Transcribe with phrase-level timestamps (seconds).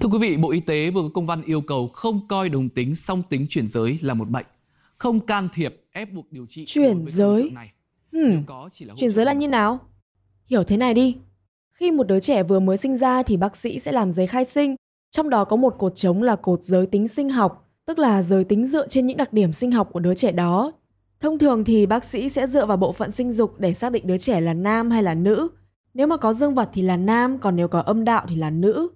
[0.00, 2.68] Thưa quý vị, Bộ Y tế vừa có công văn yêu cầu không coi đồng
[2.68, 4.46] tính song tính chuyển giới là một bệnh,
[4.98, 7.50] không can thiệp ép buộc điều trị Chuyển giới?
[7.54, 7.72] này.
[8.48, 9.78] Hỗ chuyển giới là như nào?
[10.46, 11.16] Hiểu thế này đi.
[11.72, 14.44] Khi một đứa trẻ vừa mới sinh ra thì bác sĩ sẽ làm giấy khai
[14.44, 14.76] sinh,
[15.10, 18.44] trong đó có một cột trống là cột giới tính sinh học, tức là giới
[18.44, 20.72] tính dựa trên những đặc điểm sinh học của đứa trẻ đó.
[21.20, 24.06] Thông thường thì bác sĩ sẽ dựa vào bộ phận sinh dục để xác định
[24.06, 25.48] đứa trẻ là nam hay là nữ.
[25.94, 28.50] Nếu mà có dương vật thì là nam, còn nếu có âm đạo thì là
[28.50, 28.88] nữ.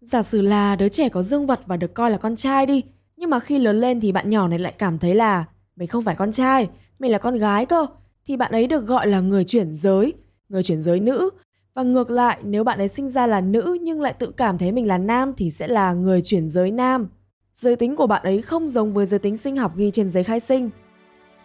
[0.00, 2.82] Giả sử là đứa trẻ có dương vật và được coi là con trai đi,
[3.16, 5.44] nhưng mà khi lớn lên thì bạn nhỏ này lại cảm thấy là
[5.76, 6.68] mình không phải con trai,
[6.98, 7.86] mình là con gái cơ,
[8.26, 10.12] thì bạn ấy được gọi là người chuyển giới,
[10.48, 11.30] người chuyển giới nữ.
[11.74, 14.72] Và ngược lại, nếu bạn ấy sinh ra là nữ nhưng lại tự cảm thấy
[14.72, 17.08] mình là nam thì sẽ là người chuyển giới nam.
[17.54, 20.24] Giới tính của bạn ấy không giống với giới tính sinh học ghi trên giấy
[20.24, 20.70] khai sinh.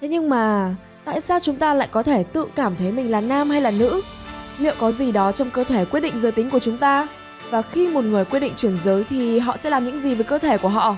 [0.02, 0.76] Thế nhưng mà
[1.06, 3.72] tại sao chúng ta lại có thể tự cảm thấy mình là nam hay là
[3.72, 4.02] nữ?
[4.60, 7.08] Liệu có gì đó trong cơ thể quyết định giới tính của chúng ta?
[7.56, 10.24] Và khi một người quyết định chuyển giới thì họ sẽ làm những gì với
[10.24, 10.98] cơ thể của họ?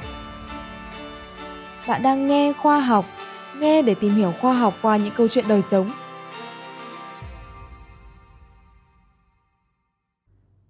[1.87, 3.05] Bạn đang nghe khoa học,
[3.59, 5.91] nghe để tìm hiểu khoa học qua những câu chuyện đời sống.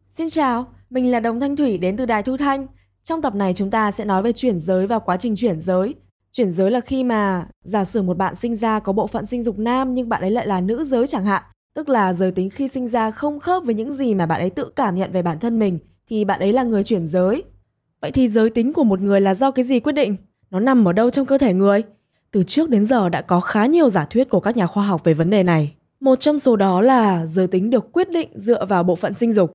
[0.10, 2.68] Xin chào, mình là Đồng Thanh Thủy đến từ Đài Thu Thanh.
[3.04, 5.96] Trong tập này chúng ta sẽ nói về chuyển giới và quá trình chuyển giới.
[6.32, 9.44] Chuyển giới là khi mà giả sử một bạn sinh ra có bộ phận sinh
[9.44, 11.44] dục nam nhưng bạn ấy lại là nữ giới chẳng hạn,
[11.78, 14.50] tức là giới tính khi sinh ra không khớp với những gì mà bạn ấy
[14.50, 17.44] tự cảm nhận về bản thân mình thì bạn ấy là người chuyển giới.
[18.02, 20.16] Vậy thì giới tính của một người là do cái gì quyết định?
[20.52, 21.84] Nó nằm ở đâu trong cơ thể người?
[22.32, 25.04] Từ trước đến giờ đã có khá nhiều giả thuyết của các nhà khoa học
[25.04, 25.76] về vấn đề này.
[26.00, 29.34] Một trong số đó là giới tính được quyết định dựa vào bộ phận sinh
[29.34, 29.52] dục.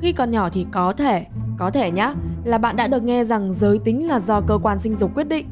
[0.00, 1.24] Khi còn nhỏ thì có thể,
[1.58, 4.78] có thể nhá, là bạn đã được nghe rằng giới tính là do cơ quan
[4.78, 5.46] sinh dục quyết định.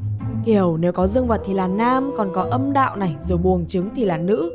[0.44, 3.66] Kiểu nếu có dương vật thì là nam, còn có âm đạo này rồi buồng
[3.66, 4.50] trứng thì là nữ.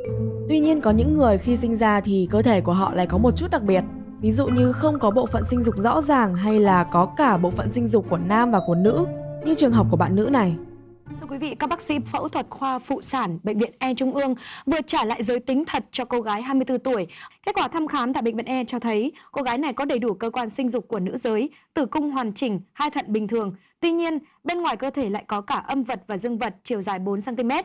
[0.50, 3.18] Tuy nhiên có những người khi sinh ra thì cơ thể của họ lại có
[3.18, 3.84] một chút đặc biệt.
[4.20, 7.36] Ví dụ như không có bộ phận sinh dục rõ ràng hay là có cả
[7.38, 9.06] bộ phận sinh dục của nam và của nữ,
[9.44, 10.56] như trường hợp của bạn nữ này.
[11.20, 14.14] Thưa quý vị, các bác sĩ phẫu thuật khoa phụ sản Bệnh viện E Trung
[14.14, 14.34] ương
[14.66, 17.06] vừa trả lại giới tính thật cho cô gái 24 tuổi.
[17.46, 19.98] Kết quả thăm khám tại Bệnh viện E cho thấy cô gái này có đầy
[19.98, 23.28] đủ cơ quan sinh dục của nữ giới, tử cung hoàn chỉnh, hai thận bình
[23.28, 23.54] thường.
[23.80, 26.82] Tuy nhiên, bên ngoài cơ thể lại có cả âm vật và dương vật chiều
[26.82, 27.62] dài 4cm.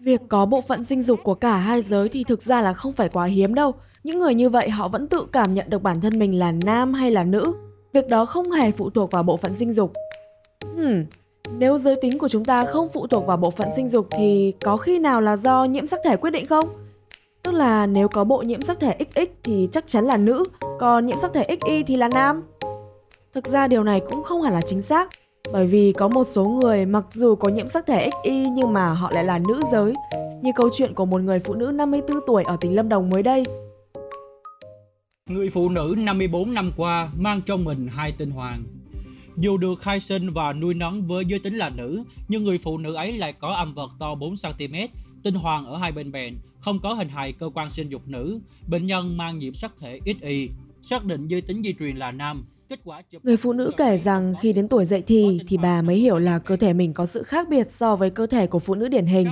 [0.00, 2.92] Việc có bộ phận sinh dục của cả hai giới thì thực ra là không
[2.92, 3.74] phải quá hiếm đâu.
[4.04, 6.94] Những người như vậy họ vẫn tự cảm nhận được bản thân mình là nam
[6.94, 7.54] hay là nữ.
[7.92, 9.92] Việc đó không hề phụ thuộc vào bộ phận sinh dục.
[10.74, 11.04] Hmm,
[11.58, 14.52] nếu giới tính của chúng ta không phụ thuộc vào bộ phận sinh dục thì
[14.64, 16.68] có khi nào là do nhiễm sắc thể quyết định không?
[17.42, 20.44] Tức là nếu có bộ nhiễm sắc thể XX thì chắc chắn là nữ,
[20.78, 22.42] còn nhiễm sắc thể XY thì là nam.
[23.32, 25.10] Thực ra điều này cũng không hẳn là chính xác,
[25.52, 28.92] bởi vì có một số người mặc dù có nhiễm sắc thể XY nhưng mà
[28.92, 29.94] họ lại là nữ giới,
[30.42, 33.22] như câu chuyện của một người phụ nữ 54 tuổi ở tỉnh Lâm Đồng mới
[33.22, 33.44] đây.
[35.30, 38.62] Người phụ nữ 54 năm qua mang trong mình hai tinh hoàng.
[39.36, 42.78] Dù được khai sinh và nuôi nấng với giới tính là nữ, nhưng người phụ
[42.78, 44.88] nữ ấy lại có âm vật to 4cm,
[45.22, 48.40] tinh hoàng ở hai bên bèn, không có hình hài cơ quan sinh dục nữ.
[48.68, 50.48] Bệnh nhân mang nhiễm sắc thể XY,
[50.82, 52.44] xác định giới tính di truyền là nam.
[53.22, 56.38] Người phụ nữ kể rằng khi đến tuổi dậy thì thì bà mới hiểu là
[56.38, 59.06] cơ thể mình có sự khác biệt so với cơ thể của phụ nữ điển
[59.06, 59.28] hình.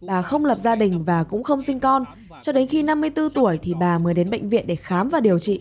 [0.00, 2.04] Bà không lập gia đình và cũng không sinh con.
[2.42, 5.38] Cho đến khi 54 tuổi thì bà mới đến bệnh viện để khám và điều
[5.38, 5.60] trị.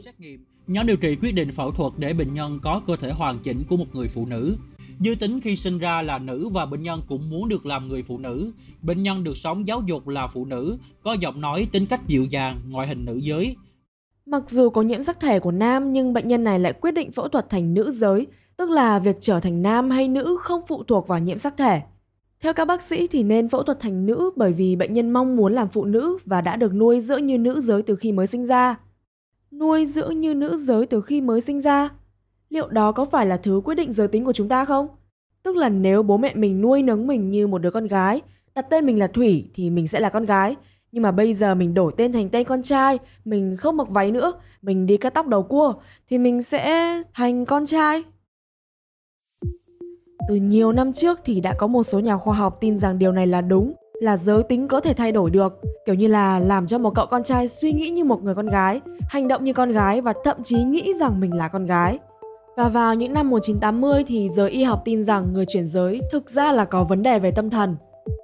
[0.67, 3.63] Nhóm điều trị quyết định phẫu thuật để bệnh nhân có cơ thể hoàn chỉnh
[3.69, 4.57] của một người phụ nữ.
[4.99, 8.03] Dư tính khi sinh ra là nữ và bệnh nhân cũng muốn được làm người
[8.03, 8.51] phụ nữ.
[8.81, 12.25] Bệnh nhân được sống giáo dục là phụ nữ, có giọng nói tính cách dịu
[12.25, 13.55] dàng, ngoại hình nữ giới.
[14.29, 17.11] Mặc dù có nhiễm sắc thể của nam nhưng bệnh nhân này lại quyết định
[17.11, 20.83] phẫu thuật thành nữ giới, tức là việc trở thành nam hay nữ không phụ
[20.83, 21.81] thuộc vào nhiễm sắc thể.
[22.39, 25.35] Theo các bác sĩ thì nên phẫu thuật thành nữ bởi vì bệnh nhân mong
[25.35, 28.27] muốn làm phụ nữ và đã được nuôi dưỡng như nữ giới từ khi mới
[28.27, 28.79] sinh ra.
[29.51, 31.89] Nuôi dưỡng như nữ giới từ khi mới sinh ra?
[32.49, 34.87] Liệu đó có phải là thứ quyết định giới tính của chúng ta không?
[35.43, 38.21] Tức là nếu bố mẹ mình nuôi nấng mình như một đứa con gái,
[38.55, 40.55] đặt tên mình là Thủy thì mình sẽ là con gái.
[40.91, 44.11] Nhưng mà bây giờ mình đổi tên thành tên con trai, mình không mặc váy
[44.11, 45.73] nữa, mình đi cắt tóc đầu cua
[46.09, 48.03] thì mình sẽ thành con trai.
[50.27, 53.11] Từ nhiều năm trước thì đã có một số nhà khoa học tin rằng điều
[53.11, 56.67] này là đúng, là giới tính có thể thay đổi được, kiểu như là làm
[56.67, 59.53] cho một cậu con trai suy nghĩ như một người con gái, hành động như
[59.53, 61.99] con gái và thậm chí nghĩ rằng mình là con gái.
[62.57, 66.29] Và vào những năm 1980 thì giới y học tin rằng người chuyển giới thực
[66.29, 67.75] ra là có vấn đề về tâm thần.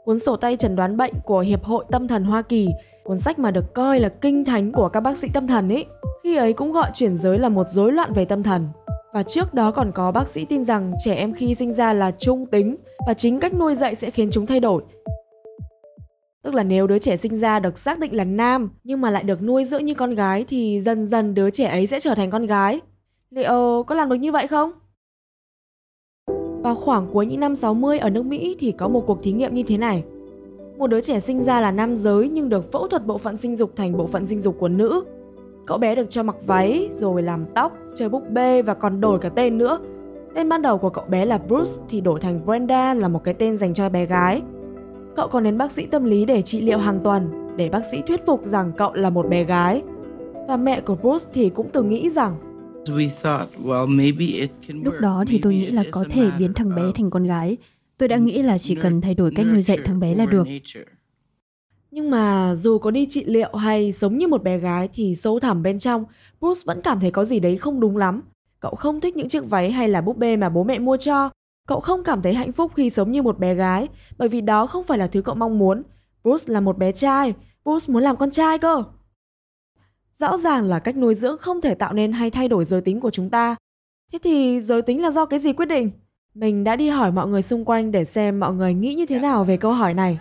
[0.06, 2.70] Cuốn sổ tay chẩn đoán bệnh của Hiệp hội Tâm thần Hoa Kỳ,
[3.04, 5.86] cuốn sách mà được coi là kinh thánh của các bác sĩ tâm thần ấy,
[6.24, 8.68] khi ấy cũng gọi chuyển giới là một rối loạn về tâm thần.
[9.14, 12.12] Và trước đó còn có bác sĩ tin rằng trẻ em khi sinh ra là
[12.12, 12.78] trung tính
[13.08, 14.84] và chính cách nuôi dạy sẽ khiến chúng thay đổi.
[16.44, 19.24] Tức là nếu đứa trẻ sinh ra được xác định là nam nhưng mà lại
[19.24, 22.32] được nuôi dưỡng như con gái thì dần dần đứa trẻ ấy sẽ trở thành
[22.32, 22.80] con gái.
[23.30, 24.72] Liệu có làm được như vậy không?
[26.66, 29.56] Vào khoảng cuối những năm 60 ở nước Mỹ thì có một cuộc thí nghiệm
[29.56, 30.04] như thế này.
[30.78, 33.56] Một đứa trẻ sinh ra là nam giới nhưng được phẫu thuật bộ phận sinh
[33.56, 35.04] dục thành bộ phận sinh dục của nữ.
[35.66, 39.20] Cậu bé được cho mặc váy, rồi làm tóc, chơi búp bê và còn đổi
[39.20, 39.80] cả tên nữa.
[40.36, 43.34] Tên ban đầu của cậu bé là Bruce thì đổi thành Brenda là một cái
[43.34, 44.42] tên dành cho bé gái.
[45.16, 48.02] Cậu còn đến bác sĩ tâm lý để trị liệu hàng tuần để bác sĩ
[48.08, 49.84] thuyết phục rằng cậu là một bé gái.
[50.48, 52.34] Và mẹ của Bruce thì cũng từng nghĩ rằng
[54.68, 57.58] Lúc đó thì tôi nghĩ là có thể biến thằng bé thành con gái.
[57.98, 60.48] Tôi đã nghĩ là chỉ cần thay đổi cách nuôi dạy thằng bé là được.
[61.92, 65.40] Nhưng mà dù có đi trị liệu hay sống như một bé gái thì sâu
[65.40, 66.06] thẳm bên trong,
[66.40, 68.22] Bruce vẫn cảm thấy có gì đấy không đúng lắm.
[68.60, 71.30] Cậu không thích những chiếc váy hay là búp bê mà bố mẹ mua cho.
[71.68, 73.88] Cậu không cảm thấy hạnh phúc khi sống như một bé gái,
[74.18, 75.84] bởi vì đó không phải là thứ cậu mong muốn.
[76.24, 77.34] Bruce là một bé trai,
[77.66, 78.84] Bruce muốn làm con trai cơ.
[80.20, 83.00] Rõ ràng là cách nuôi dưỡng không thể tạo nên hay thay đổi giới tính
[83.00, 83.56] của chúng ta.
[84.14, 85.92] Thế thì giới tính là do cái gì quyết định?
[86.34, 89.20] Mình đã đi hỏi mọi người xung quanh để xem mọi người nghĩ như thế
[89.20, 90.20] nào về câu hỏi này.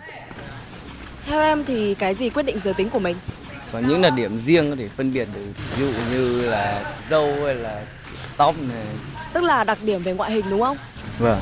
[1.25, 3.15] Theo em thì cái gì quyết định giới tính của mình?
[3.71, 5.41] Có những là điểm riêng để phân biệt được,
[5.77, 7.85] ví dụ như là dâu hay là
[8.37, 8.85] tóc này.
[9.33, 10.77] Tức là đặc điểm về ngoại hình đúng không?
[11.19, 11.39] Vâng.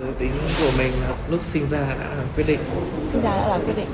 [0.00, 2.60] Giới tính của mình là lúc sinh ra đã là quyết định.
[3.06, 3.88] Sinh ra đã là quyết định.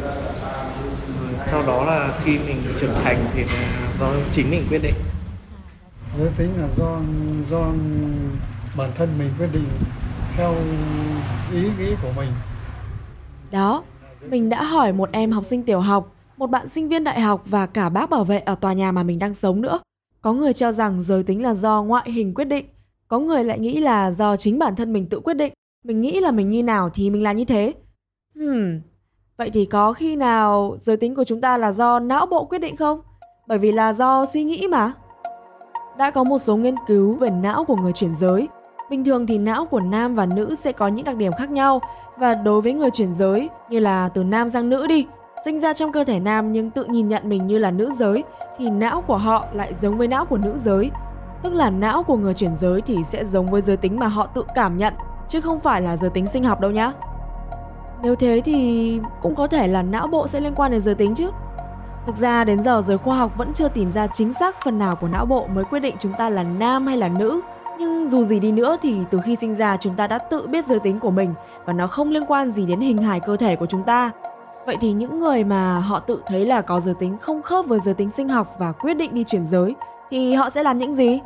[1.47, 3.65] Sau đó là khi mình trưởng thành thì là
[4.01, 4.95] do chính mình quyết định.
[6.19, 7.01] Giới tính là do
[7.51, 7.67] do
[8.77, 9.69] bản thân mình quyết định
[10.37, 10.55] theo
[11.53, 12.29] ý nghĩ của mình.
[13.51, 13.83] Đó,
[14.29, 17.43] mình đã hỏi một em học sinh tiểu học, một bạn sinh viên đại học
[17.47, 19.81] và cả bác bảo vệ ở tòa nhà mà mình đang sống nữa.
[20.21, 22.67] Có người cho rằng giới tính là do ngoại hình quyết định,
[23.09, 25.53] có người lại nghĩ là do chính bản thân mình tự quyết định.
[25.85, 27.75] Mình nghĩ là mình như nào thì mình là như thế.
[28.35, 28.81] Hmm,
[29.37, 32.59] vậy thì có khi nào giới tính của chúng ta là do não bộ quyết
[32.59, 33.01] định không?
[33.47, 34.93] Bởi vì là do suy nghĩ mà.
[35.99, 38.49] Đã có một số nghiên cứu về não của người chuyển giới.
[38.91, 41.81] Bình thường thì não của nam và nữ sẽ có những đặc điểm khác nhau
[42.17, 45.07] và đối với người chuyển giới như là từ nam sang nữ đi,
[45.45, 48.25] sinh ra trong cơ thể nam nhưng tự nhìn nhận mình như là nữ giới
[48.57, 50.91] thì não của họ lại giống với não của nữ giới.
[51.43, 54.27] Tức là não của người chuyển giới thì sẽ giống với giới tính mà họ
[54.27, 54.95] tự cảm nhận
[55.29, 56.93] chứ không phải là giới tính sinh học đâu nhá.
[58.03, 61.15] Nếu thế thì cũng có thể là não bộ sẽ liên quan đến giới tính
[61.15, 61.31] chứ.
[62.07, 64.97] Thực ra đến giờ giới khoa học vẫn chưa tìm ra chính xác phần nào
[64.97, 67.41] của não bộ mới quyết định chúng ta là nam hay là nữ.
[67.79, 70.67] Nhưng dù gì đi nữa thì từ khi sinh ra chúng ta đã tự biết
[70.67, 71.35] giới tính của mình
[71.65, 74.11] và nó không liên quan gì đến hình hài cơ thể của chúng ta.
[74.67, 77.81] Vậy thì những người mà họ tự thấy là có giới tính không khớp với
[77.81, 79.75] giới tính sinh học và quyết định đi chuyển giới
[80.11, 81.21] thì họ sẽ làm những gì?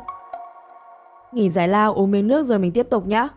[1.31, 3.27] Nghỉ giải lao, uống miếng nước rồi mình tiếp tục nhé.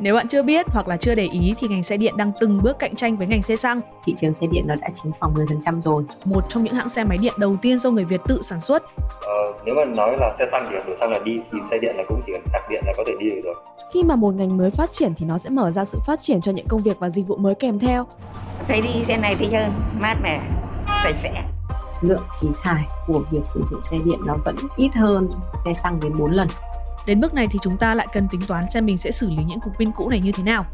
[0.00, 2.62] Nếu bạn chưa biết hoặc là chưa để ý thì ngành xe điện đang từng
[2.62, 3.80] bước cạnh tranh với ngành xe xăng.
[4.04, 6.04] Thị trường xe điện nó đã chiếm khoảng 10% rồi.
[6.24, 8.82] Một trong những hãng xe máy điện đầu tiên do người Việt tự sản xuất.
[9.20, 11.96] Ờ, nếu mà nói là xe xăng cần đổ xăng là đi thì xe điện
[11.96, 13.54] là cũng chỉ cần sạc điện là có thể đi được rồi.
[13.92, 16.40] Khi mà một ngành mới phát triển thì nó sẽ mở ra sự phát triển
[16.40, 18.06] cho những công việc và dịch vụ mới kèm theo.
[18.68, 19.70] Thấy đi xe này thích hơn,
[20.00, 20.40] mát mẻ,
[21.02, 21.42] sạch sẽ.
[22.00, 25.28] Lượng khí thải của việc sử dụng xe điện nó vẫn ít hơn
[25.64, 26.48] xe xăng đến 4 lần.
[27.08, 29.44] Đến bước này thì chúng ta lại cần tính toán xem mình sẽ xử lý
[29.44, 30.64] những cục pin cũ này như thế nào.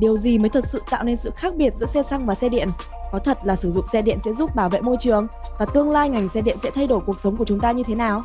[0.00, 2.48] Điều gì mới thật sự tạo nên sự khác biệt giữa xe xăng và xe
[2.48, 2.68] điện?
[3.12, 5.26] Có thật là sử dụng xe điện sẽ giúp bảo vệ môi trường
[5.58, 7.82] và tương lai ngành xe điện sẽ thay đổi cuộc sống của chúng ta như
[7.82, 8.22] thế nào?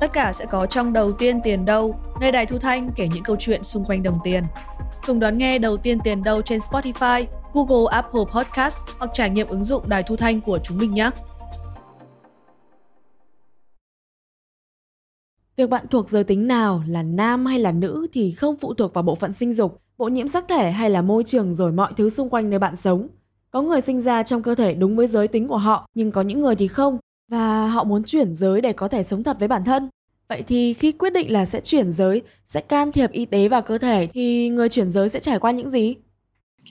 [0.00, 3.24] Tất cả sẽ có trong đầu tiên tiền đâu, nơi đài Thu Thanh kể những
[3.24, 4.44] câu chuyện xung quanh đồng tiền.
[5.06, 9.48] Cùng đón nghe đầu tiên tiền đâu trên Spotify, Google, Apple Podcast hoặc trải nghiệm
[9.48, 11.10] ứng dụng đài Thu Thanh của chúng mình nhé.
[15.56, 18.94] Việc bạn thuộc giới tính nào là nam hay là nữ thì không phụ thuộc
[18.94, 21.92] vào bộ phận sinh dục, bộ nhiễm sắc thể hay là môi trường rồi mọi
[21.96, 23.08] thứ xung quanh nơi bạn sống.
[23.50, 26.22] Có người sinh ra trong cơ thể đúng với giới tính của họ, nhưng có
[26.22, 29.48] những người thì không và họ muốn chuyển giới để có thể sống thật với
[29.48, 29.88] bản thân.
[30.28, 33.62] Vậy thì khi quyết định là sẽ chuyển giới, sẽ can thiệp y tế vào
[33.62, 35.94] cơ thể thì người chuyển giới sẽ trải qua những gì?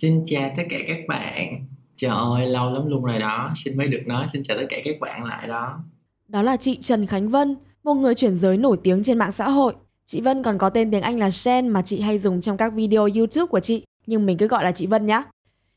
[0.02, 1.68] Xin chào tất cả các bạn.
[1.98, 4.78] Trời ơi, lâu lắm luôn rồi đó, xin mới được nói xin chào tất cả
[4.86, 5.84] các bạn lại đó.
[6.28, 9.50] Đó là chị Trần Khánh Vân, một người chuyển giới nổi tiếng trên mạng xã
[9.50, 9.74] hội.
[10.06, 12.74] Chị Vân còn có tên tiếng Anh là Shen mà chị hay dùng trong các
[12.74, 15.24] video YouTube của chị, nhưng mình cứ gọi là chị Vân nhé.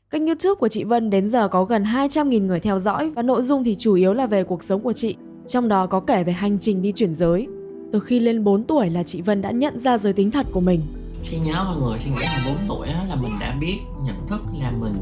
[0.09, 3.41] Kênh YouTube của chị Vân đến giờ có gần 200.000 người theo dõi và nội
[3.41, 5.15] dung thì chủ yếu là về cuộc sống của chị,
[5.47, 7.47] trong đó có kể về hành trình đi chuyển giới.
[7.91, 10.61] Từ khi lên 4 tuổi là chị Vân đã nhận ra giới tính thật của
[10.61, 10.81] mình.
[11.23, 14.41] Chị nhớ mọi người, chị nghĩ là 4 tuổi là mình đã biết nhận thức
[14.59, 14.95] là mình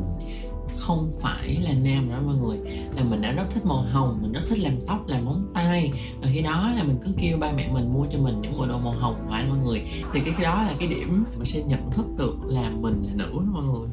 [0.88, 2.58] không phải là nam nữa mọi người
[2.96, 5.92] là mình đã rất thích màu hồng mình rất thích làm tóc làm móng tay
[6.22, 8.66] và khi đó là mình cứ kêu ba mẹ mình mua cho mình những bộ
[8.66, 11.64] đồ màu hồng phải mọi người thì cái khi đó là cái điểm mình sẽ
[11.64, 13.88] nhận thức được là mình là nữ đó mọi người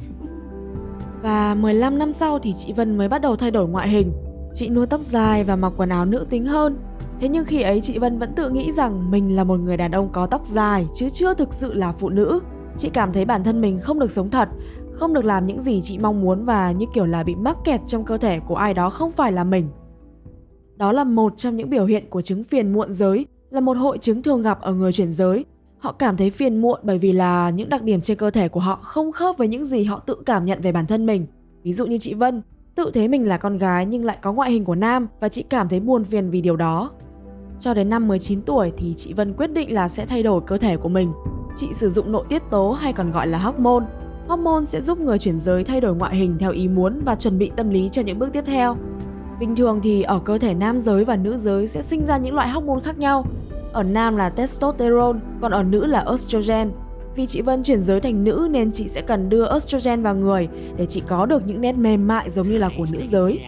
[1.23, 4.13] và 15 năm sau thì chị Vân mới bắt đầu thay đổi ngoại hình.
[4.53, 6.77] Chị nuôi tóc dài và mặc quần áo nữ tính hơn.
[7.19, 9.91] Thế nhưng khi ấy chị Vân vẫn tự nghĩ rằng mình là một người đàn
[9.91, 12.39] ông có tóc dài chứ chưa thực sự là phụ nữ.
[12.77, 14.49] Chị cảm thấy bản thân mình không được sống thật,
[15.01, 17.81] không được làm những gì chị mong muốn và như kiểu là bị mắc kẹt
[17.87, 19.67] trong cơ thể của ai đó không phải là mình.
[20.75, 23.97] Đó là một trong những biểu hiện của chứng phiền muộn giới, là một hội
[23.97, 25.45] chứng thường gặp ở người chuyển giới.
[25.77, 28.59] Họ cảm thấy phiền muộn bởi vì là những đặc điểm trên cơ thể của
[28.59, 31.25] họ không khớp với những gì họ tự cảm nhận về bản thân mình.
[31.63, 32.41] Ví dụ như chị Vân,
[32.75, 35.43] tự thấy mình là con gái nhưng lại có ngoại hình của nam và chị
[35.43, 36.91] cảm thấy buồn phiền vì điều đó.
[37.59, 40.57] Cho đến năm 19 tuổi thì chị Vân quyết định là sẽ thay đổi cơ
[40.57, 41.11] thể của mình.
[41.55, 43.85] Chị sử dụng nội tiết tố hay còn gọi là hormone.
[44.31, 47.37] Hormone sẽ giúp người chuyển giới thay đổi ngoại hình theo ý muốn và chuẩn
[47.37, 48.77] bị tâm lý cho những bước tiếp theo.
[49.39, 52.35] Bình thường thì ở cơ thể nam giới và nữ giới sẽ sinh ra những
[52.35, 53.25] loại hormone khác nhau.
[53.73, 56.71] Ở nam là testosterone, còn ở nữ là estrogen.
[57.15, 60.47] Vì chị Vân chuyển giới thành nữ nên chị sẽ cần đưa estrogen vào người
[60.77, 63.39] để chị có được những nét mềm mại giống như là của nữ giới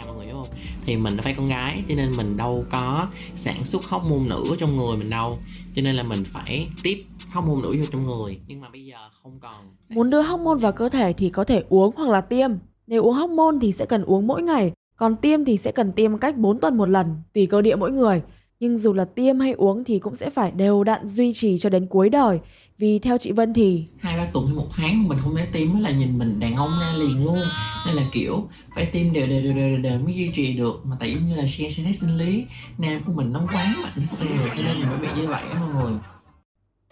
[0.85, 4.43] thì mình phải con gái cho nên mình đâu có sản xuất hóc môn nữ
[4.59, 5.39] trong người mình đâu.
[5.75, 8.39] Cho nên là mình phải tiếp hóc môn nữ vô trong người.
[8.47, 9.55] Nhưng mà bây giờ không còn.
[9.89, 12.51] Muốn đưa hóc môn vào cơ thể thì có thể uống hoặc là tiêm.
[12.87, 15.91] Nếu uống hóc môn thì sẽ cần uống mỗi ngày còn tiêm thì sẽ cần
[15.91, 18.21] tiêm cách 4 tuần một lần tùy cơ địa mỗi người.
[18.59, 21.69] Nhưng dù là tiêm hay uống thì cũng sẽ phải đều đặn duy trì cho
[21.69, 22.39] đến cuối đời.
[22.77, 25.79] Vì theo chị Vân thì hai ba tuần hay một tháng mình không thể tiêm
[25.79, 27.39] là nhìn mình đàn ông ra liền luôn.
[27.87, 30.81] Nên là kiểu phải tiêm đều đều đều đều, đều mới duy trì được.
[30.83, 32.45] Mà tại như là xe sinh sinh lý
[32.77, 35.43] nam của mình nó quá mạnh rồi người cho nên mình mới bị như vậy
[35.51, 35.93] á mọi người.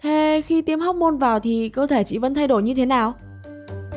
[0.02, 3.14] Thế khi tiêm hormone vào thì cơ thể chị vẫn thay đổi như thế nào?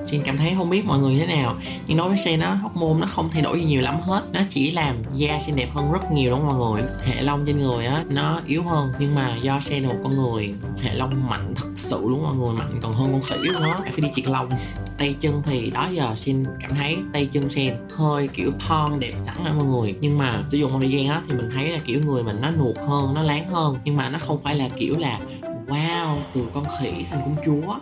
[0.07, 1.55] Sen cảm thấy không biết mọi người thế nào.
[1.88, 4.24] Nhưng đối với Sen nó hormone nó không thay đổi gì nhiều lắm hết.
[4.33, 6.89] Nó chỉ làm da Sen đẹp hơn rất nhiều đúng không mọi người?
[7.05, 8.91] Hệ lông trên người á, nó yếu hơn.
[9.00, 12.39] Nhưng mà do Sen là một con người Hệ lông mạnh thật sự đúng không
[12.39, 13.77] mọi người, Mạnh còn hơn con khỉ luôn á.
[13.83, 14.50] Phải đi triệt lông.
[14.97, 19.13] Tay chân thì đó giờ xin cảm thấy tay chân sen hơi kiểu thon đẹp
[19.25, 19.95] sẵn rồi mọi người.
[20.01, 22.35] Nhưng mà sử dụng một thời gian á, thì mình thấy là kiểu người mình
[22.41, 23.77] nó nuột hơn, nó láng hơn.
[23.85, 25.19] Nhưng mà nó không phải là kiểu là
[25.67, 27.75] wow từ con khỉ thành công chúa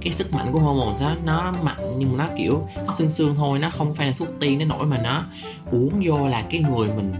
[0.00, 3.34] cái sức mạnh của hormone đó nó mạnh nhưng mà nó kiểu nó xương xương
[3.36, 5.24] thôi nó không phải là thuốc tiên đến nổi mà nó
[5.72, 7.14] uống vô là cái người mình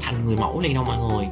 [0.00, 1.26] thành người mẫu liền đâu mọi người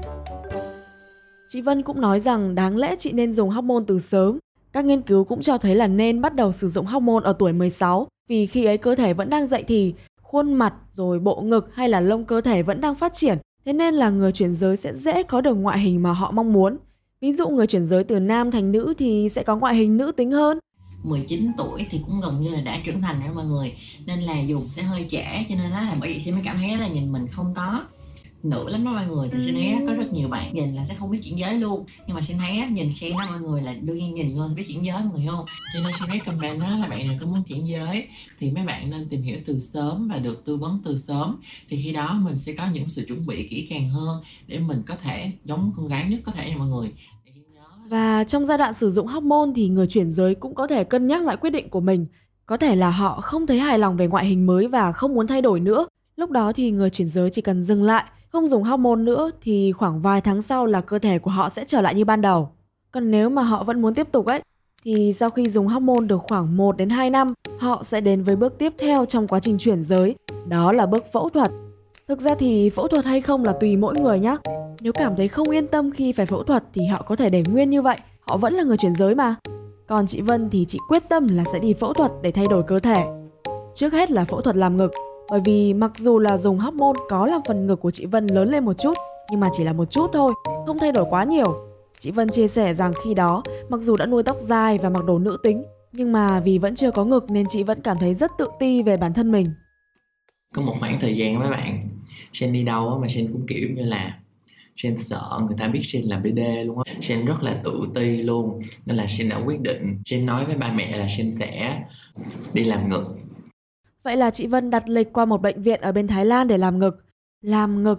[1.48, 4.38] Chị Vân cũng nói rằng đáng lẽ chị nên dùng hormone từ sớm.
[4.72, 7.52] Các nghiên cứu cũng cho thấy là nên bắt đầu sử dụng hormone ở tuổi
[7.52, 11.74] 16 vì khi ấy cơ thể vẫn đang dậy thì, khuôn mặt rồi bộ ngực
[11.74, 13.38] hay là lông cơ thể vẫn đang phát triển.
[13.64, 16.52] Thế nên là người chuyển giới sẽ dễ có được ngoại hình mà họ mong
[16.52, 16.76] muốn.
[17.20, 20.12] Ví dụ người chuyển giới từ nam thành nữ thì sẽ có ngoại hình nữ
[20.12, 20.58] tính hơn.
[21.02, 23.72] 19 tuổi thì cũng gần như là đã trưởng thành rồi mọi người
[24.06, 26.56] nên là dùng sẽ hơi trẻ cho nên đó là bởi vậy sẽ mới cảm
[26.56, 27.84] thấy là nhìn mình không có
[28.50, 30.94] nữ lắm đó mọi người thì sẽ thấy có rất nhiều bạn nhìn là sẽ
[30.94, 31.84] không biết chuyển giới luôn.
[32.06, 34.64] Nhưng mà xin thấy nhìn xem đó mọi người là đương nhiên nhìn luôn biết
[34.68, 35.44] chuyển giới mọi người không?
[35.74, 38.06] Cho nên xin thấy comment đó là bạn nào có muốn chuyển giới
[38.38, 41.36] thì mấy bạn nên tìm hiểu từ sớm và được tư vấn từ sớm.
[41.68, 44.82] Thì khi đó mình sẽ có những sự chuẩn bị kỹ càng hơn để mình
[44.86, 46.92] có thể giống con gái nhất có thể nha mọi người.
[47.88, 51.06] Và trong giai đoạn sử dụng hormone thì người chuyển giới cũng có thể cân
[51.06, 52.06] nhắc lại quyết định của mình.
[52.46, 55.26] Có thể là họ không thấy hài lòng về ngoại hình mới và không muốn
[55.26, 55.86] thay đổi nữa.
[56.16, 58.04] Lúc đó thì người chuyển giới chỉ cần dừng lại,
[58.36, 61.64] không dùng hormone nữa thì khoảng vài tháng sau là cơ thể của họ sẽ
[61.64, 62.48] trở lại như ban đầu.
[62.92, 64.42] Còn nếu mà họ vẫn muốn tiếp tục ấy
[64.84, 68.36] thì sau khi dùng hormone được khoảng 1 đến 2 năm, họ sẽ đến với
[68.36, 70.14] bước tiếp theo trong quá trình chuyển giới,
[70.46, 71.50] đó là bước phẫu thuật.
[72.08, 74.36] Thực ra thì phẫu thuật hay không là tùy mỗi người nhé.
[74.80, 77.42] Nếu cảm thấy không yên tâm khi phải phẫu thuật thì họ có thể để
[77.48, 79.34] nguyên như vậy, họ vẫn là người chuyển giới mà.
[79.86, 82.62] Còn chị Vân thì chị quyết tâm là sẽ đi phẫu thuật để thay đổi
[82.62, 83.04] cơ thể.
[83.74, 84.90] Trước hết là phẫu thuật làm ngực,
[85.30, 88.50] bởi vì mặc dù là dùng hormone có làm phần ngực của chị Vân lớn
[88.50, 88.94] lên một chút,
[89.30, 90.32] nhưng mà chỉ là một chút thôi,
[90.66, 91.56] không thay đổi quá nhiều.
[91.98, 95.04] Chị Vân chia sẻ rằng khi đó, mặc dù đã nuôi tóc dài và mặc
[95.04, 98.14] đồ nữ tính, nhưng mà vì vẫn chưa có ngực nên chị vẫn cảm thấy
[98.14, 99.50] rất tự ti về bản thân mình.
[100.54, 101.88] Có một khoảng thời gian mấy bạn,
[102.32, 104.18] Sen đi đâu mà Sen cũng kiểu như là
[104.76, 108.16] Sen sợ người ta biết Sen là BD luôn á Sen rất là tự ti
[108.16, 111.82] luôn Nên là Sen đã quyết định Sen nói với ba mẹ là Sen sẽ
[112.52, 113.04] đi làm ngực
[114.06, 116.58] Vậy là chị Vân đặt lịch qua một bệnh viện ở bên Thái Lan để
[116.58, 117.04] làm ngực.
[117.42, 117.98] Làm ngực,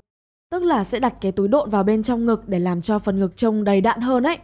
[0.51, 3.19] Tức là sẽ đặt cái túi độn vào bên trong ngực để làm cho phần
[3.19, 4.37] ngực trông đầy đặn hơn ấy.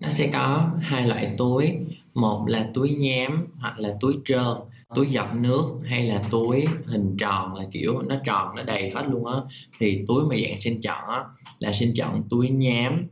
[0.00, 1.72] Nó sẽ có hai loại túi,
[2.14, 4.54] Một là túi nhám hoặc là túi trơn
[4.94, 9.04] túi dọc nước hay là túi hình tròn là kiểu nó tròn, nó đầy hết
[9.10, 9.38] luôn á.
[9.78, 11.24] Thì túi mà dạng sinh chọn á,
[11.58, 13.06] là sinh chọn túi nhám,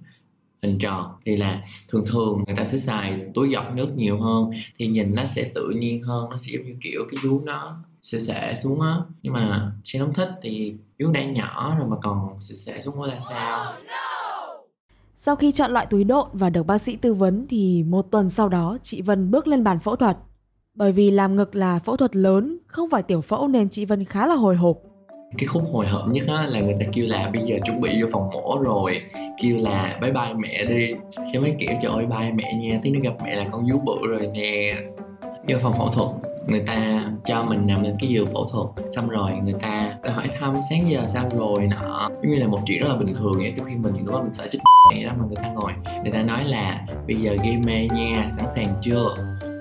[0.62, 1.06] hình tròn.
[1.24, 5.14] Thì là thường thường người ta sẽ xài túi dọc nước nhiều hơn, thì nhìn
[5.14, 8.54] nó sẽ tự nhiên hơn, nó sẽ giống như kiểu cái vú nó sẽ sệ
[8.62, 8.96] xuống á.
[9.22, 13.00] Nhưng mà chị không thích thì vú đã nhỏ rồi mà còn sẽ sệ xuống
[13.00, 13.72] quá là sao
[15.16, 18.30] sau khi chọn loại túi độn và được bác sĩ tư vấn thì một tuần
[18.30, 20.16] sau đó chị Vân bước lên bàn phẫu thuật.
[20.74, 24.04] Bởi vì làm ngực là phẫu thuật lớn, không phải tiểu phẫu nên chị Vân
[24.04, 24.76] khá là hồi hộp.
[25.38, 28.02] cái khúc hồi hộp nhất á là người ta kêu là bây giờ chuẩn bị
[28.02, 29.00] vô phòng mổ rồi
[29.42, 30.86] kêu là bye bye mẹ đi
[31.32, 33.78] cái mới kiểu trời ơi bye mẹ nha tí nữa gặp mẹ là con vú
[33.78, 34.74] bự rồi nè
[35.48, 39.08] vô phòng phẫu thuật người ta cho mình nằm lên cái giường phẫu thuật xong
[39.08, 41.66] rồi người ta hỏi thăm sáng giờ sao rồi?
[41.66, 42.08] nọ.
[42.22, 44.22] Giống như là một chuyện rất là bình thường vậy trong khi mình lúc đó
[44.22, 44.58] mình sợ chết
[44.94, 45.72] vậy đó mà người ta ngồi
[46.02, 49.16] người ta nói là bây giờ gây mê nha sẵn sàng chưa?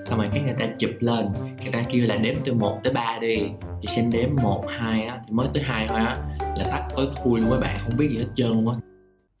[0.06, 1.28] Xong rồi cái người ta chụp lên
[1.62, 3.38] người ta kêu là đếm từ 1 tới 3 đi.
[3.82, 6.16] Thì xem đếm 1, 2 á thì mới tới 2 thôi á
[6.56, 8.76] là tắt tối khui luôn mấy bạn không biết gì hết trơn luôn á.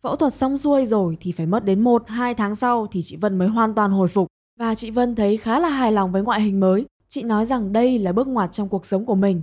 [0.02, 3.38] Phẫu thuật xong xuôi rồi thì phải mất đến 1-2 tháng sau thì chị Vân
[3.38, 4.26] mới hoàn toàn hồi phục.
[4.58, 6.86] Và chị Vân thấy khá là hài lòng với ngoại hình mới.
[7.12, 9.42] Chị nói rằng đây là bước ngoặt trong cuộc sống của mình.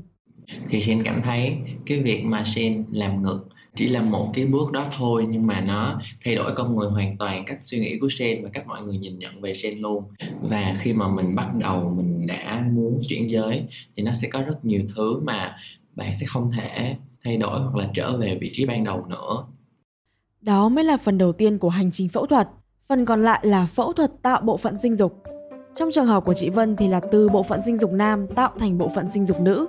[0.70, 4.72] thì Sen cảm thấy cái việc mà Sen làm ngực chỉ là một cái bước
[4.72, 8.10] đó thôi nhưng mà nó thay đổi con người hoàn toàn cách suy nghĩ của
[8.10, 10.04] Sen và cách mọi người nhìn nhận về Sen luôn
[10.42, 13.64] và khi mà mình bắt đầu mình đã muốn chuyển giới
[13.98, 15.56] thì nó sẽ có rất nhiều thứ mà
[15.96, 19.46] bạn sẽ không thể thay đổi hoặc là trở về vị trí ban đầu nữa
[20.42, 22.48] Đó mới là phần đầu tiên của hành trình phẫu thuật.
[22.88, 25.24] Phần còn lại là phẫu thuật tạo bộ phận sinh dục.
[25.80, 28.52] Trong trường hợp của chị Vân thì là từ bộ phận sinh dục nam tạo
[28.60, 29.68] thành bộ phận sinh dục nữ.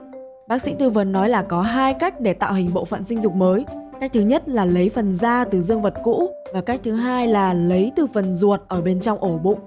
[0.48, 3.20] Bác sĩ tư vấn nói là có hai cách để tạo hình bộ phận sinh
[3.20, 3.64] dục mới.
[4.00, 7.26] Cách thứ nhất là lấy phần da từ dương vật cũ và cách thứ hai
[7.26, 9.58] là lấy từ phần ruột ở bên trong ổ bụng.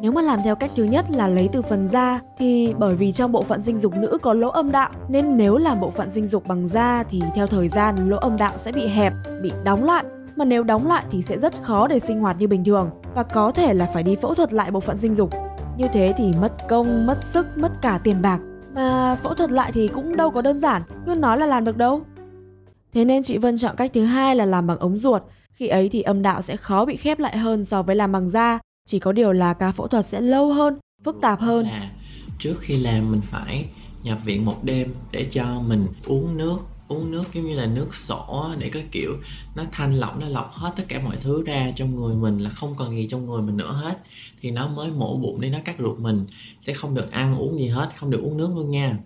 [0.00, 3.12] Nếu mà làm theo cách thứ nhất là lấy từ phần da thì bởi vì
[3.12, 6.10] trong bộ phận sinh dục nữ có lỗ âm đạo nên nếu làm bộ phận
[6.10, 9.12] sinh dục bằng da thì theo thời gian lỗ âm đạo sẽ bị hẹp,
[9.42, 10.04] bị đóng lại
[10.36, 13.22] mà nếu đóng lại thì sẽ rất khó để sinh hoạt như bình thường và
[13.22, 15.30] có thể là phải đi phẫu thuật lại bộ phận sinh dục.
[15.76, 18.40] Như thế thì mất công, mất sức, mất cả tiền bạc.
[18.74, 21.76] Mà phẫu thuật lại thì cũng đâu có đơn giản, cứ nói là làm được
[21.76, 22.02] đâu.
[22.92, 25.22] Thế nên chị Vân chọn cách thứ hai là làm bằng ống ruột.
[25.52, 28.28] Khi ấy thì âm đạo sẽ khó bị khép lại hơn so với làm bằng
[28.28, 28.58] da.
[28.86, 31.66] Chỉ có điều là ca phẫu thuật sẽ lâu hơn, phức tạp hơn.
[31.66, 31.90] à
[32.38, 33.68] trước khi làm mình phải
[34.02, 37.94] nhập viện một đêm để cho mình uống nước uống nước giống như là nước
[37.94, 39.12] sổ để có kiểu
[39.54, 42.50] nó thanh lọc nó lọc hết tất cả mọi thứ ra trong người mình là
[42.50, 43.98] không còn gì trong người mình nữa hết
[44.40, 46.26] thì nó mới mổ bụng để nó cắt ruột mình
[46.66, 48.98] sẽ không được ăn uống gì hết không được uống nước luôn nha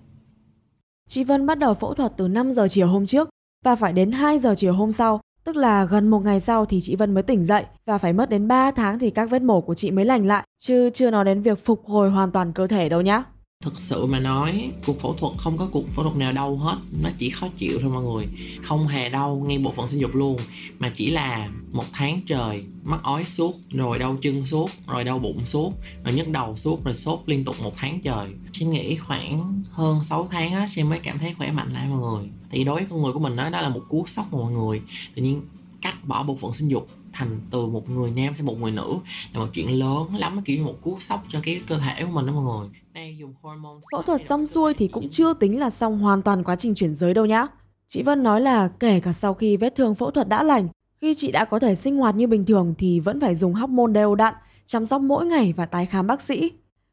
[1.09, 3.29] Chị Vân bắt đầu phẫu thuật từ 5 giờ chiều hôm trước
[3.65, 6.81] và phải đến 2 giờ chiều hôm sau, tức là gần một ngày sau thì
[6.83, 9.61] chị Vân mới tỉnh dậy và phải mất đến 3 tháng thì các vết mổ
[9.61, 12.67] của chị mới lành lại, chứ chưa nói đến việc phục hồi hoàn toàn cơ
[12.67, 13.25] thể đâu nhá
[13.65, 16.77] thực sự mà nói, cuộc phẫu thuật không có cuộc phẫu thuật nào đau hết.
[17.01, 18.27] Nó chỉ khó chịu thôi mọi người.
[18.63, 20.37] Không hề đau ngay bộ phận sinh dục luôn,
[20.79, 25.19] mà chỉ là một tháng trời, mắc ói suốt, rồi đau chân suốt, rồi đau
[25.19, 25.73] bụng suốt,
[26.05, 28.29] rồi nhức đầu suốt, rồi sốt liên tục một tháng trời.
[28.53, 31.99] Chị nghĩ khoảng hơn 6 tháng á chị mới cảm thấy khỏe mạnh lại mọi
[31.99, 32.31] người.
[32.51, 34.81] Thì đối với con người của mình đó đó là một cú sốc mọi người.
[35.15, 35.43] Tự nhiên
[35.83, 38.95] cắt bỏ bộ phận sinh dục thành từ một người nam sang một người nữ
[39.33, 42.11] là một chuyện lớn lắm kiểu như một cú sốc cho cái cơ thể của
[42.11, 42.69] mình đó mọi người
[43.93, 46.95] Phẫu thuật xong xuôi thì cũng chưa tính là xong hoàn toàn quá trình chuyển
[46.95, 47.47] giới đâu nhá.
[47.87, 50.69] Chị Vân nói là kể cả sau khi vết thương phẫu thuật đã lành,
[51.01, 53.93] khi chị đã có thể sinh hoạt như bình thường thì vẫn phải dùng hormone
[53.93, 54.35] đều đặn,
[54.67, 56.53] chăm sóc mỗi ngày và tái khám bác sĩ.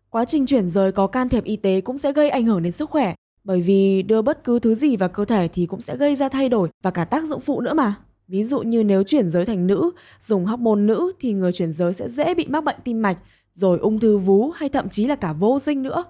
[0.10, 2.72] Quá trình chuyển giới có can thiệp y tế cũng sẽ gây ảnh hưởng đến
[2.72, 5.98] sức khỏe, bởi vì đưa bất cứ thứ gì vào cơ thể thì cũng sẽ
[5.98, 7.96] gây ra thay đổi và cả tác dụng phụ nữa mà.
[8.28, 11.94] Ví dụ như nếu chuyển giới thành nữ, dùng hormone nữ thì người chuyển giới
[11.94, 13.18] sẽ dễ bị mắc bệnh tim mạch,
[13.52, 16.04] rồi ung thư vú hay thậm chí là cả vô sinh nữa.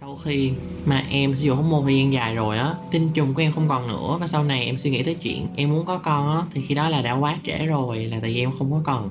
[0.00, 0.50] sau khi
[0.86, 3.68] mà em sử dụng hormone thời gian dài rồi á tinh trùng của em không
[3.68, 6.42] còn nữa và sau này em suy nghĩ tới chuyện em muốn có con á
[6.54, 9.06] thì khi đó là đã quá trễ rồi là tại vì em không có còn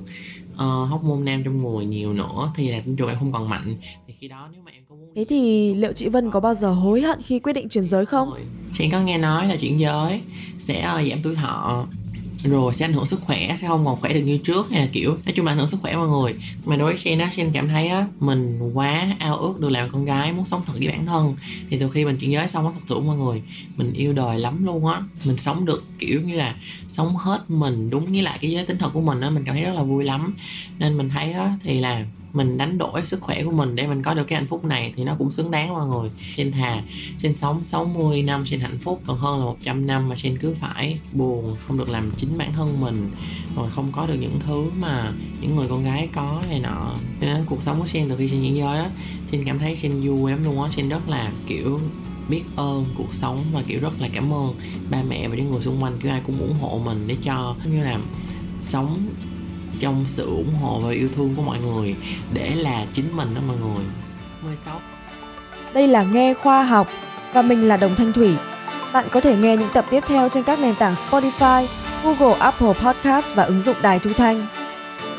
[0.54, 3.76] uh, hormone nam trong người nhiều nữa thì là tinh trùng em không còn mạnh
[4.06, 6.54] thì khi đó nếu mà em có muốn Thế thì liệu chị Vân có bao
[6.54, 8.30] giờ hối hận khi quyết định chuyển giới không?
[8.78, 10.20] chị có nghe nói là chuyển giới
[10.58, 11.86] sẽ ờ, giảm tuổi thọ
[12.50, 14.88] rồi, sẽ ảnh hưởng sức khỏe, sẽ không còn khỏe được như trước hay là
[14.92, 16.34] kiểu, nói chung là ảnh hưởng sức khỏe mọi người.
[16.66, 19.90] Mà đối với Shen á Shen cảm thấy á, mình quá ao ước được làm
[19.90, 21.36] con gái, muốn sống thật với bản thân.
[21.70, 23.42] Thì từ khi mình chuyển giới xong á, thật sự mọi người,
[23.76, 25.02] mình yêu đời lắm luôn á.
[25.24, 26.54] Mình sống được kiểu như là
[26.94, 29.54] sống hết mình, đúng với lại cái giới tính thật của mình á, mình cảm
[29.54, 30.34] thấy rất là vui lắm.
[30.78, 34.02] Nên mình thấy á, thì là mình đánh đổi sức khỏe của mình để mình
[34.02, 36.10] có được cái hạnh phúc này thì nó cũng xứng đáng mọi người.
[36.36, 36.82] Xin thà
[37.18, 40.54] xin sống 60 năm xin hạnh phúc, còn hơn là 100 năm mà xin cứ
[40.60, 40.98] phải.
[41.12, 43.10] Buồn, không được làm chính bản thân mình,
[43.56, 46.94] rồi không có được những thứ mà những người con gái có hay nọ.
[47.20, 48.90] Cho nên cuộc sống của Xin từ khi xin diễn giới á
[49.30, 50.70] xin cảm thấy Xin vui lắm luôn á.
[50.76, 51.80] Xin rất là, kiểu
[52.28, 54.54] biết ơn cuộc sống và kiểu rất là cảm ơn
[54.90, 57.54] ba mẹ và những người xung quanh kiểu ai cũng ủng hộ mình để cho
[57.64, 57.98] như là
[58.62, 58.98] sống
[59.80, 61.94] trong sự ủng hộ và yêu thương của mọi người
[62.32, 63.84] để là chính mình đó mọi người
[64.44, 64.80] 16
[65.74, 66.88] Đây là Nghe Khoa học
[67.34, 68.30] và mình là Đồng Thanh Thủy.
[68.92, 71.66] Bạn có thể nghe những tập tiếp theo trên các nền tảng Spotify,
[72.04, 74.46] Google, Apple Podcast và ứng dụng Đài Thu Thanh.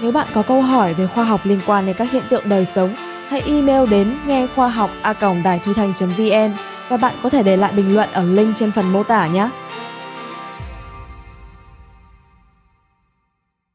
[0.02, 2.66] Nếu bạn có câu hỏi về khoa học liên quan đến các hiện tượng đời
[2.66, 2.96] sống,
[3.28, 5.14] hãy email đến nghe khoa học a
[5.44, 6.54] đài thu thanh vn
[6.90, 9.50] và bạn có thể để lại bình luận ở link trên phần mô tả nhé.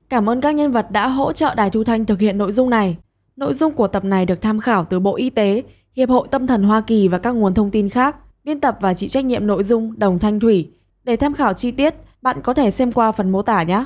[0.08, 2.70] Cảm ơn các nhân vật đã hỗ trợ Đài Thu Thanh thực hiện nội dung
[2.70, 2.96] này.
[3.36, 5.62] Nội dung của tập này được tham khảo từ Bộ Y tế,
[5.96, 8.16] Hiệp hội Tâm thần Hoa Kỳ và các nguồn thông tin khác.
[8.44, 10.70] Biên tập và chịu trách nhiệm nội dung Đồng Thanh Thủy.
[11.04, 13.84] Để tham khảo chi tiết, bạn có thể xem qua phần mô tả nhé.